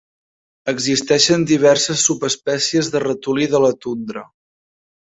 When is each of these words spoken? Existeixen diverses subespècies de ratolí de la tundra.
Existeixen 0.71 1.45
diverses 1.53 2.07
subespècies 2.09 2.93
de 2.97 3.05
ratolí 3.07 3.49
de 3.55 3.65
la 3.69 3.75
tundra. 3.87 4.29